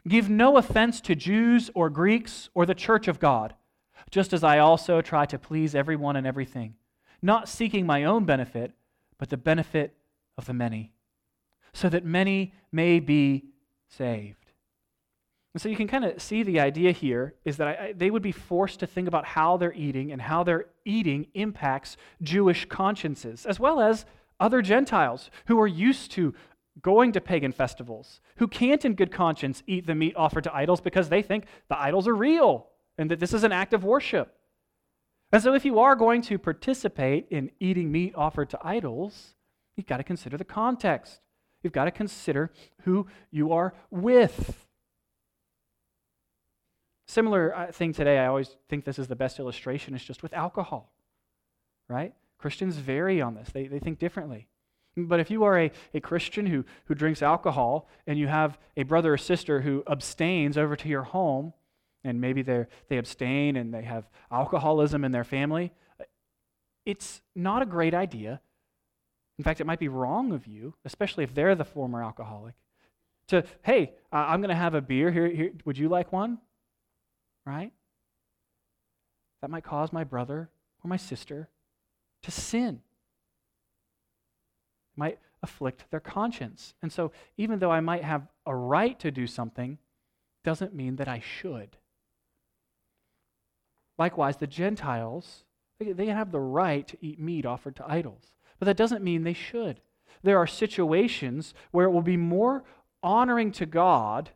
[0.07, 3.55] Give no offense to Jews or Greeks or the church of God
[4.11, 6.75] just as I also try to please everyone and everything,
[7.21, 8.73] not seeking my own benefit,
[9.17, 9.95] but the benefit
[10.37, 10.91] of the many,
[11.73, 13.45] so that many may be
[13.87, 14.37] saved.
[15.53, 18.09] And so you can kind of see the idea here is that I, I, they
[18.09, 22.65] would be forced to think about how they're eating and how their eating impacts Jewish
[22.65, 24.05] consciences, as well as
[24.41, 26.33] other Gentiles who are used to
[26.81, 30.81] going to pagan festivals, who can't in good conscience eat the meat offered to idols
[30.81, 34.35] because they think the idols are real and that this is an act of worship.
[35.31, 39.35] And so if you are going to participate in eating meat offered to idols,
[39.75, 41.21] you've got to consider the context.
[41.63, 42.51] You've got to consider
[42.83, 44.65] who you are with.
[47.07, 50.33] Similar uh, thing today, I always think this is the best illustration, is just with
[50.33, 50.91] alcohol,
[51.87, 52.13] right?
[52.41, 54.47] Christians vary on this, they, they think differently.
[54.97, 58.83] But if you are a, a Christian who, who drinks alcohol and you have a
[58.83, 61.53] brother or sister who abstains over to your home,
[62.03, 65.71] and maybe they they abstain and they have alcoholism in their family,
[66.85, 68.41] it's not a great idea.
[69.37, 72.55] In fact, it might be wrong of you, especially if they're the former alcoholic,
[73.27, 75.11] to, hey, I'm going to have a beer.
[75.11, 76.39] Here, here, would you like one?
[77.45, 77.71] right?
[79.41, 80.49] That might cause my brother
[80.83, 81.49] or my sister
[82.23, 82.81] to sin.
[84.95, 86.73] It might afflict their conscience.
[86.81, 89.77] And so, even though I might have a right to do something,
[90.43, 91.77] doesn't mean that I should.
[93.97, 95.43] Likewise, the Gentiles,
[95.79, 99.33] they have the right to eat meat offered to idols, but that doesn't mean they
[99.33, 99.81] should.
[100.23, 102.63] There are situations where it will be more
[103.03, 104.31] honoring to God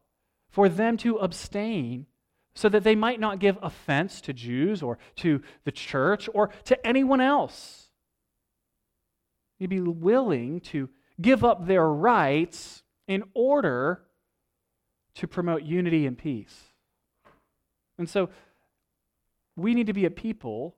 [0.49, 2.07] for them to abstain
[2.55, 6.87] so that they might not give offense to Jews or to the church or to
[6.87, 7.89] anyone else.
[9.59, 10.89] You'd be willing to
[11.21, 14.01] give up their rights in order
[15.15, 16.55] to promote unity and peace.
[17.97, 18.29] And so
[19.55, 20.75] we need to be a people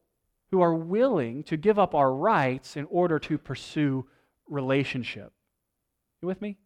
[0.52, 4.06] who are willing to give up our rights in order to pursue
[4.48, 5.34] relationship.
[6.22, 6.58] You with me?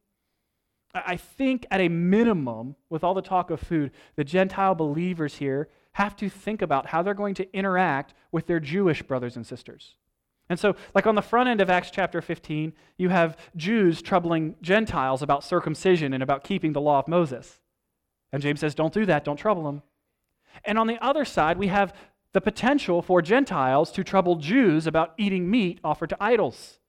[0.94, 5.70] I think at a minimum, with all the talk of food, the Gentile believers here
[5.94, 9.96] have to think about how they're going to interact with their Jewish brothers and sisters.
[10.50, 14.56] And so, like on the front end of Acts chapter 15, you have Jews troubling
[14.62, 17.60] Gentiles about circumcision and about keeping the law of Moses.
[18.34, 19.82] And James says, don't do that, don't trouble them.
[20.66, 21.94] And on the other side, we have
[22.34, 26.80] the potential for Gentiles to trouble Jews about eating meat offered to idols.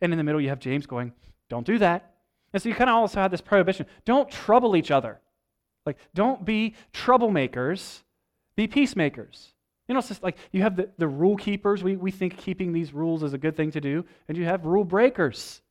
[0.00, 1.12] And in the middle, you have James going,
[1.48, 2.14] don't do that.
[2.52, 5.20] And so you kind of also have this prohibition don't trouble each other.
[5.86, 8.02] Like, don't be troublemakers,
[8.56, 9.54] be peacemakers.
[9.88, 11.82] You know, it's just like you have the, the rule keepers.
[11.82, 14.64] We, we think keeping these rules is a good thing to do, and you have
[14.64, 15.62] rule breakers.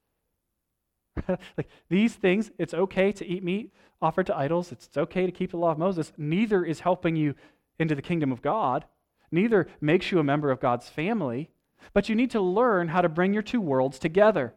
[1.28, 5.32] like these things, it's okay to eat meat offered to idols, it's, it's okay to
[5.32, 6.12] keep the law of Moses.
[6.18, 7.36] Neither is helping you
[7.80, 8.86] into the kingdom of God,
[9.32, 11.50] neither makes you a member of God's family,
[11.94, 14.54] but you need to learn how to bring your two worlds together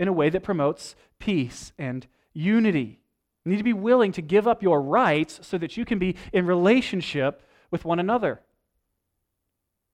[0.00, 2.98] in a way that promotes peace and unity.
[3.44, 6.16] You need to be willing to give up your rights so that you can be
[6.32, 8.40] in relationship with one another.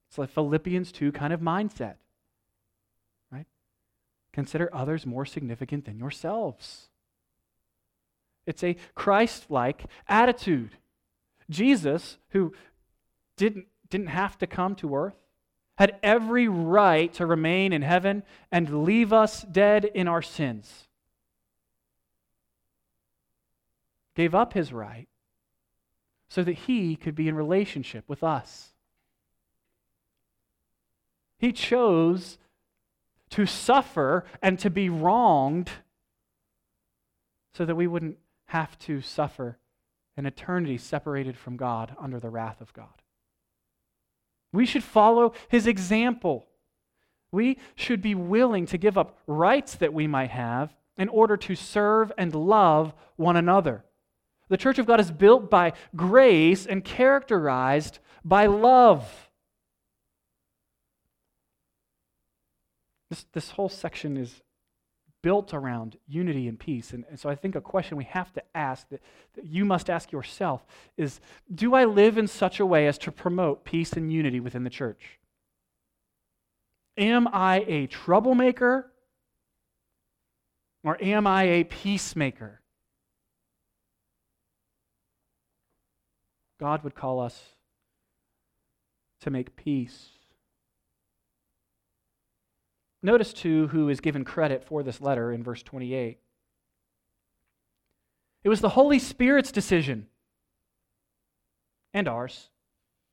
[0.09, 1.95] It's like Philippians 2 kind of mindset.
[3.29, 3.47] Right?
[4.31, 6.87] Consider others more significant than yourselves.
[8.45, 10.77] It's a Christ like attitude.
[11.49, 12.53] Jesus, who
[13.35, 15.17] didn't, didn't have to come to earth,
[15.77, 20.87] had every right to remain in heaven and leave us dead in our sins.
[24.15, 25.07] Gave up his right
[26.27, 28.73] so that he could be in relationship with us.
[31.37, 32.39] He chose
[33.29, 35.69] to suffer and to be wronged
[37.53, 39.57] so that we wouldn't have to suffer
[40.15, 43.03] an eternity separated from God under the wrath of God.
[44.57, 46.47] We should follow his example.
[47.31, 51.53] We should be willing to give up rights that we might have in order to
[51.53, 53.85] serve and love one another.
[54.49, 59.29] The church of God is built by grace and characterized by love.
[63.11, 64.41] This, this whole section is
[65.27, 66.93] built around unity and peace.
[66.93, 69.01] And, and, so I think a question we have to ask, that,
[69.35, 71.19] that you must ask yourself, is
[71.53, 74.69] Do I live in such a way as to promote peace and unity within the
[74.69, 75.19] church?
[76.97, 78.89] Am I a troublemaker
[80.85, 82.61] or am I a peacemaker?
[86.57, 87.37] God would call us
[89.19, 90.16] to make peace
[93.03, 96.19] Notice, too, who is given credit for this letter in verse 28.
[98.43, 100.07] It was the Holy Spirit's decision
[101.93, 102.49] and ours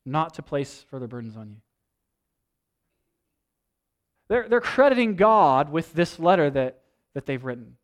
[0.06, 1.56] not to place further burdens on you.
[4.28, 6.80] They're, they're crediting God with this letter that,
[7.14, 7.76] that they've written.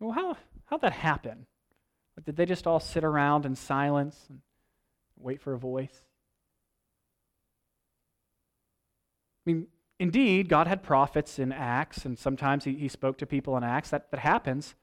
[0.00, 0.36] Well, how,
[0.66, 1.46] how'd that happen?
[2.24, 4.40] Did they just all sit around in silence and
[5.18, 6.04] wait for a voice?
[9.46, 9.66] I mean,
[9.98, 13.90] indeed, God had prophets in Acts, and sometimes he, he spoke to people in Acts.
[13.90, 14.74] That, that happens.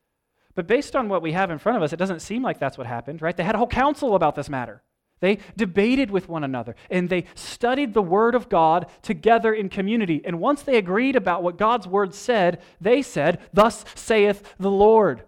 [0.55, 2.77] But based on what we have in front of us, it doesn't seem like that's
[2.77, 3.35] what happened, right?
[3.35, 4.81] They had a whole council about this matter.
[5.19, 10.21] They debated with one another and they studied the Word of God together in community.
[10.23, 15.23] And once they agreed about what God's Word said, they said, Thus saith the Lord.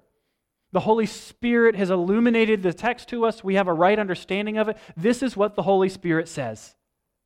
[0.71, 3.43] The Holy Spirit has illuminated the text to us.
[3.43, 4.77] We have a right understanding of it.
[4.95, 6.75] This is what the Holy Spirit says.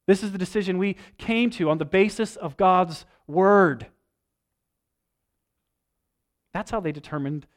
[0.07, 3.87] This is the decision we came to on the basis of God's Word.
[6.53, 7.47] That's how they determined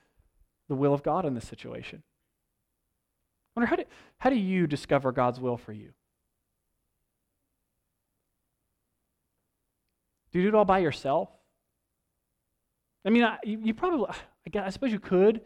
[0.68, 2.03] the will of God in this situation.
[3.57, 3.84] I wonder how do,
[4.18, 5.92] how do you discover God's will for you?
[10.32, 11.30] Do you do it all by yourself?
[13.05, 15.40] I mean, I, you, probably, I, guess, I suppose you could,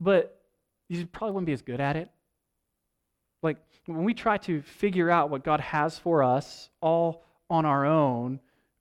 [0.00, 0.42] but
[0.88, 2.10] you probably wouldn't be as good at it.
[3.42, 7.86] Like, when we try to figure out what God has for us all on our
[7.86, 8.40] own,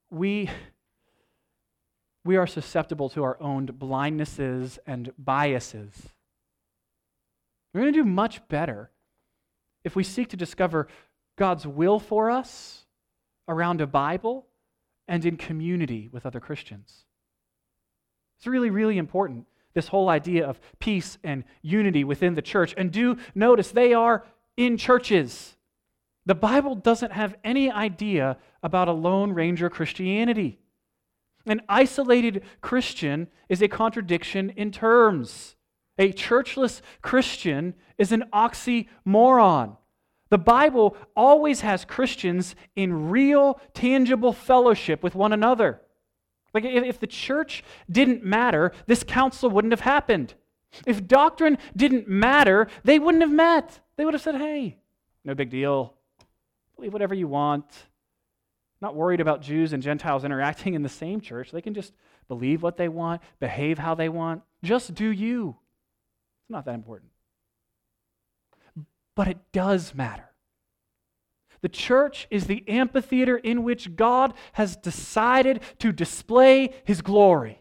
[0.09, 0.49] we,
[2.25, 6.09] we are susceptible to our own blindnesses and biases.
[7.73, 8.91] We're going to do much better
[9.83, 10.87] if we seek to discover
[11.37, 12.85] God's will for us
[13.47, 14.45] around a Bible
[15.07, 17.05] and in community with other Christians.
[18.37, 22.73] It's really, really important, this whole idea of peace and unity within the church.
[22.77, 24.25] And do notice they are
[24.59, 25.55] in churches.
[26.25, 30.59] The Bible doesn't have any idea about a Lone Ranger Christianity.
[31.45, 35.55] An isolated Christian is a contradiction in terms.
[35.97, 39.77] A churchless Christian is an oxymoron.
[40.29, 45.79] The Bible always has Christians in real, tangible fellowship with one another.
[46.53, 50.33] Like, if the church didn't matter, this council wouldn't have happened.
[50.85, 53.79] If doctrine didn't matter, they wouldn't have met.
[53.97, 54.77] They would have said, hey,
[55.23, 55.95] no big deal.
[56.75, 57.65] Believe whatever you want.
[58.81, 61.51] Not worried about Jews and Gentiles interacting in the same church.
[61.51, 61.93] They can just
[62.27, 64.43] believe what they want, behave how they want.
[64.63, 65.57] Just do you.
[66.43, 67.11] It's not that important.
[69.15, 70.29] But it does matter.
[71.61, 77.58] The church is the amphitheater in which God has decided to display his glory.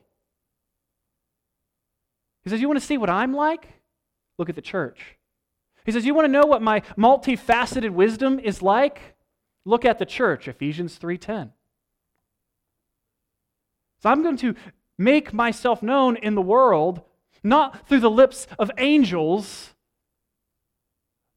[2.48, 3.68] He says, You want to see what I'm like?
[4.38, 5.18] Look at the church.
[5.84, 9.16] He says, You want to know what my multifaceted wisdom is like?
[9.66, 11.50] Look at the church, Ephesians 3:10.
[14.00, 14.54] So I'm going to
[14.96, 17.02] make myself known in the world
[17.42, 19.74] not through the lips of angels,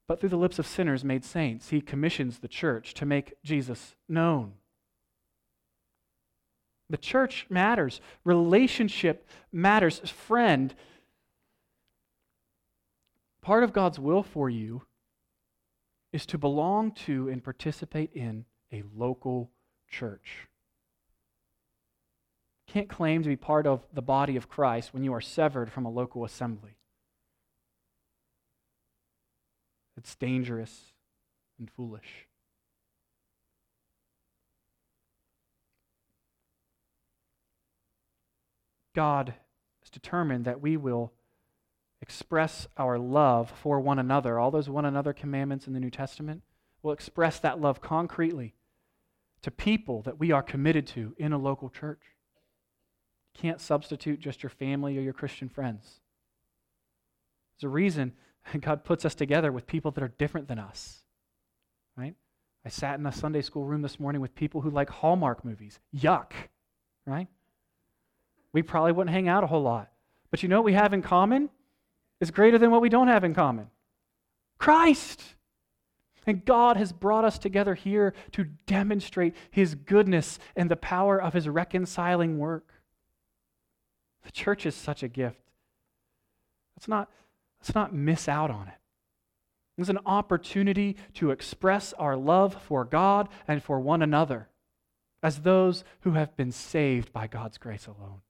[0.08, 1.68] but through the lips of sinners made saints.
[1.68, 4.54] He commissions the church to make Jesus known.
[6.88, 9.98] The church matters, relationship matters.
[10.08, 10.74] Friend,
[13.42, 14.82] part of God's will for you
[16.12, 19.50] is to belong to and participate in a local
[19.90, 20.48] church
[22.72, 25.84] can't claim to be part of the body of Christ when you are severed from
[25.84, 26.78] a local assembly.
[29.98, 30.92] It's dangerous
[31.58, 32.26] and foolish.
[38.94, 39.34] God
[39.82, 41.12] is determined that we will
[42.02, 44.38] express our love for one another.
[44.38, 46.42] All those one another commandments in the New Testament
[46.82, 48.54] will express that love concretely
[49.42, 52.00] to people that we are committed to in a local church
[53.34, 56.00] can't substitute just your family or your Christian friends.
[57.56, 58.12] There's a reason
[58.60, 61.02] God puts us together with people that are different than us.
[61.96, 62.14] Right?
[62.64, 65.78] I sat in a Sunday school room this morning with people who like Hallmark movies.
[65.96, 66.32] Yuck.
[67.06, 67.28] Right?
[68.52, 69.90] We probably wouldn't hang out a whole lot.
[70.30, 71.48] But you know what we have in common
[72.22, 73.66] is greater than what we don't have in common.
[74.56, 75.20] Christ.
[76.24, 81.32] And God has brought us together here to demonstrate his goodness and the power of
[81.32, 82.74] his reconciling work.
[84.24, 85.42] The church is such a gift.
[86.76, 87.10] Let's not,
[87.60, 88.74] let's not miss out on it.
[89.76, 94.48] It's an opportunity to express our love for God and for one another
[95.24, 98.20] as those who have been saved by God's grace alone.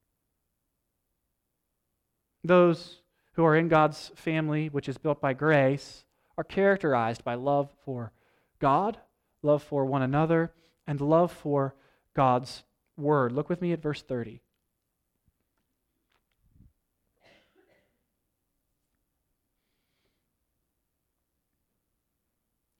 [2.43, 3.02] Those
[3.35, 6.05] who are in God's family, which is built by grace,
[6.37, 8.13] are characterized by love for
[8.59, 8.99] God,
[9.43, 10.53] love for one another,
[10.87, 11.75] and love for
[12.15, 12.65] God's
[12.97, 13.33] word.
[13.33, 14.41] Look with me at verse 30.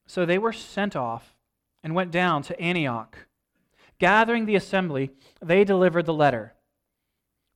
[0.07, 1.39] So they were sent off
[1.83, 3.17] and went down to Antioch.
[3.99, 6.53] Gathering the assembly, they delivered the letter.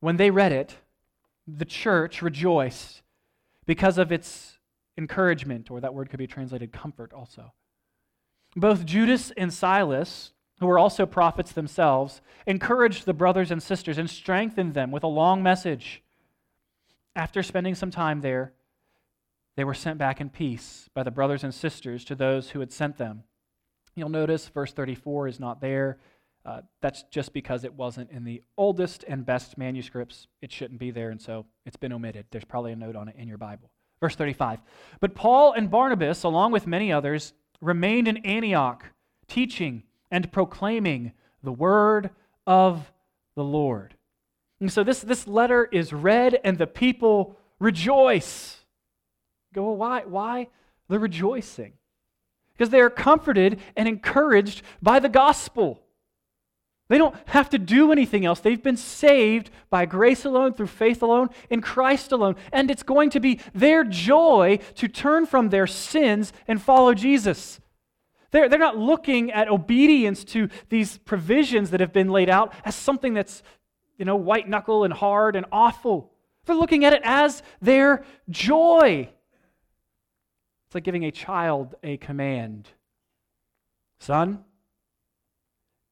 [0.01, 0.77] When they read it,
[1.47, 3.03] the church rejoiced
[3.67, 4.59] because of its
[4.99, 7.53] encouragement, or that word could be translated comfort also.
[8.55, 14.09] Both Judas and Silas, who were also prophets themselves, encouraged the brothers and sisters and
[14.09, 16.03] strengthened them with a long message.
[17.15, 18.55] After spending some time there,
[19.57, 22.73] they were sent back in peace by the brothers and sisters to those who had
[22.73, 23.25] sent them.
[23.95, 25.99] You'll notice verse 34 is not there.
[26.47, 30.29] Uh, that's just because it wasn't in the oldest and best manuscripts.
[30.41, 32.27] It shouldn't be there, and so it's been omitted.
[32.31, 33.69] There's probably a note on it in your Bible.
[34.01, 34.61] Verse 35.
[35.01, 38.85] But Paul and Barnabas, along with many others, remained in Antioch,
[39.27, 39.83] teaching
[40.13, 42.11] and proclaiming the word
[42.47, 42.93] of
[43.35, 43.97] the Lord.
[44.61, 48.59] And so this, this letter is read, and the people rejoice.
[49.53, 50.03] Go, well, why?
[50.07, 50.49] Why
[50.89, 51.73] the rejoicing?
[52.53, 55.83] Because they are comforted and encouraged by the gospel.
[56.89, 58.41] They don't have to do anything else.
[58.41, 62.37] They've been saved by grace alone, through faith alone, in Christ alone.
[62.53, 67.61] And it's going to be their joy to turn from their sins and follow Jesus.
[68.31, 72.77] They're, they're not looking at obedience to these provisions that have been laid out as
[72.77, 73.43] something that's,
[73.99, 76.13] you know, white knuckle and hard and awful.
[76.45, 79.09] They're looking at it as their joy.
[80.67, 82.69] It's like giving a child a command
[83.99, 84.45] Son,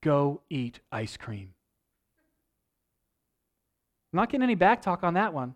[0.04, 1.54] go eat ice cream.
[4.12, 5.54] I'm not getting any back talk on that one.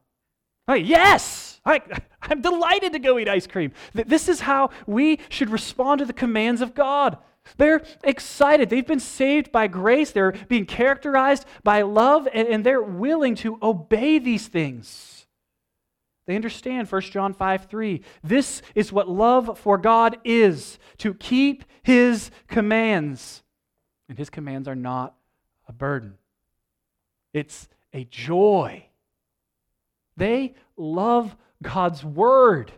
[0.67, 1.81] Like, yes, I,
[2.23, 3.73] I'm delighted to go eat ice cream.
[3.93, 7.19] This is how we should respond to the commands of God.
[7.57, 8.69] They're excited.
[8.69, 10.11] They've been saved by grace.
[10.11, 15.27] They're being characterized by love, and, and they're willing to obey these things.
[16.27, 18.03] They understand 1 John 5 3.
[18.23, 23.43] This is what love for God is to keep his commands.
[24.09, 25.15] And his commands are not
[25.69, 26.19] a burden,
[27.33, 28.85] it's a joy.
[30.17, 32.73] They love God's word.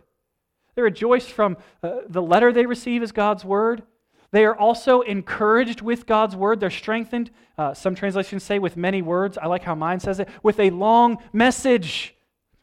[0.75, 3.83] They rejoice from uh, the letter they receive as God's word.
[4.31, 6.59] They are also encouraged with God's word.
[6.59, 7.31] They're strengthened.
[7.57, 9.37] Uh, some translations say with many words.
[9.37, 12.15] I like how mine says it with a long message.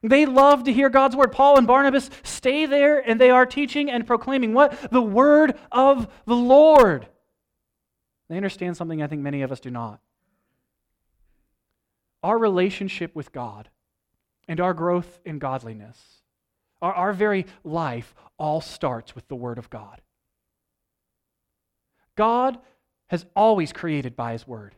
[0.02, 1.32] They love to hear God's word.
[1.32, 4.90] Paul and Barnabas stay there and they are teaching and proclaiming what?
[4.90, 7.08] The word of the Lord.
[8.28, 10.00] They understand something I think many of us do not.
[12.22, 13.68] Our relationship with God
[14.46, 15.98] and our growth in godliness,
[16.82, 20.00] our, our very life, all starts with the Word of God.
[22.16, 22.58] God
[23.06, 24.74] has always created by His Word.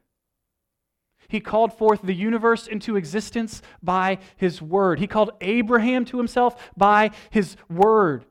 [1.31, 4.99] He called forth the universe into existence by his word.
[4.99, 8.25] He called Abraham to himself by his word.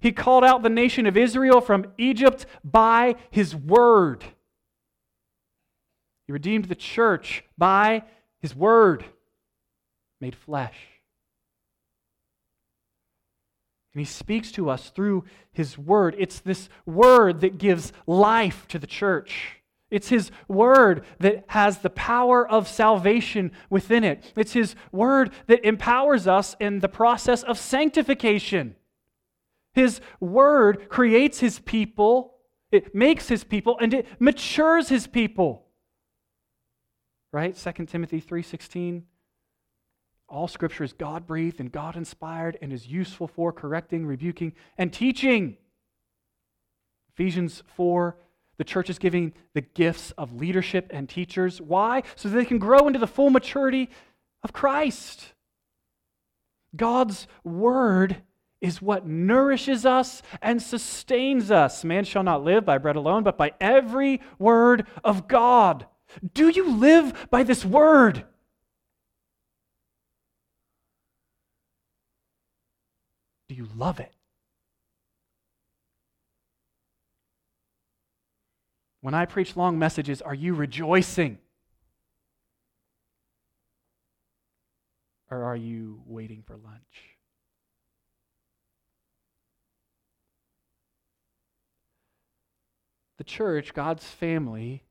[0.00, 4.22] He called out the nation of Israel from Egypt by his word.
[6.26, 8.02] He redeemed the church by
[8.40, 9.04] his word
[10.20, 10.76] made flesh.
[13.94, 16.14] And he speaks to us through his word.
[16.18, 19.56] It's this word that gives life to the church.
[19.90, 24.32] It's His Word that has the power of salvation within it.
[24.36, 28.74] It's His Word that empowers us in the process of sanctification.
[29.74, 32.34] His Word creates His people,
[32.72, 35.65] it makes His people, and it matures His people.
[37.36, 37.54] Right?
[37.54, 39.02] 2 Timothy 3.16
[40.26, 45.58] All Scripture is God-breathed and God-inspired and is useful for correcting, rebuking, and teaching.
[47.12, 48.16] Ephesians 4
[48.56, 51.60] the church is giving the gifts of leadership and teachers.
[51.60, 52.04] Why?
[52.14, 53.90] So they can grow into the full maturity
[54.42, 55.34] of Christ.
[56.74, 58.22] God's word
[58.62, 61.84] is what nourishes us and sustains us.
[61.84, 65.84] Man shall not live by bread alone, but by every word of God.
[66.32, 68.24] Do you live by this word?
[73.48, 74.12] Do you love it?
[79.02, 81.38] When I preach long messages, are you rejoicing?
[85.30, 87.16] Or are you waiting for lunch?
[93.18, 94.85] The church, God's family,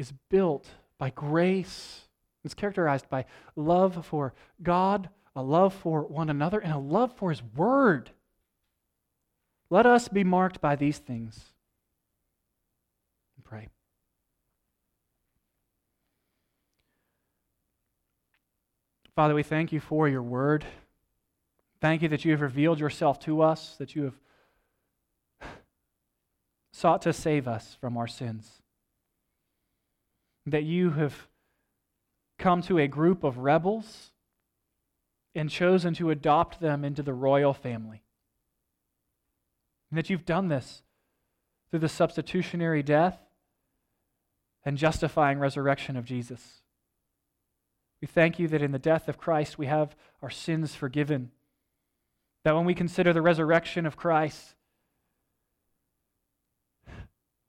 [0.00, 0.66] is built
[0.98, 2.08] by grace.
[2.42, 7.30] It's characterized by love for God, a love for one another, and a love for
[7.30, 8.10] His Word.
[9.68, 11.50] Let us be marked by these things
[13.50, 13.68] pray.
[19.16, 20.64] Father, we thank you for your word.
[21.80, 24.14] Thank you that you have revealed yourself to us, that you have
[26.72, 28.62] sought to save us from our sins,
[30.46, 31.28] that you have
[32.38, 34.10] come to a group of rebels
[35.34, 38.02] and chosen to adopt them into the royal family.
[39.90, 40.82] And that you've done this
[41.70, 43.18] through the substitutionary death
[44.64, 46.62] and justifying resurrection of Jesus.
[48.00, 51.30] We thank you that in the death of Christ we have our sins forgiven.
[52.44, 54.54] That when we consider the resurrection of Christ,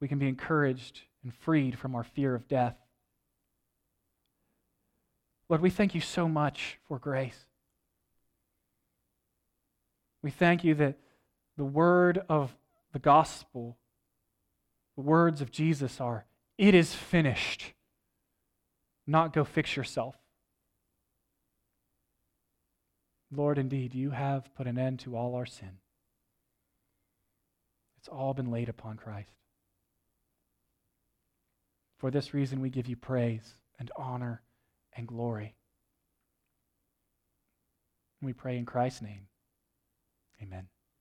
[0.01, 2.75] we can be encouraged and freed from our fear of death.
[5.51, 7.45] Lord, we thank you so much for grace.
[10.23, 10.95] We thank you that
[11.57, 12.55] the word of
[12.93, 13.75] the gospel,
[14.95, 16.23] the words of Jesus are,
[16.57, 17.73] It is finished,
[19.05, 20.15] not go fix yourself.
[23.29, 25.79] Lord, indeed, you have put an end to all our sin.
[27.97, 29.33] It's all been laid upon Christ.
[31.97, 34.43] For this reason, we give you praise and honor
[34.95, 35.55] and glory.
[38.21, 39.27] We pray in Christ's name.
[40.41, 40.67] Amen.